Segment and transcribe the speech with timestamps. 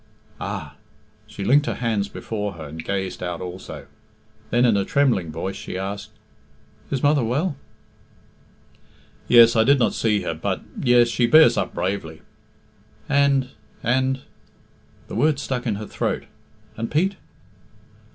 [0.39, 0.77] "Ah!"
[1.27, 3.85] She linked her hands before her, and gazed out also.
[4.49, 6.09] Then, in a trembling voice, she asked,
[6.89, 7.55] "Is mother well?"
[9.27, 12.23] "Yes; I did not see her, but yes, she bears up bravely."
[13.07, 13.49] "And
[13.83, 14.21] and"
[15.07, 16.23] the words stuck in her throat,
[16.77, 17.17] "and Pete?"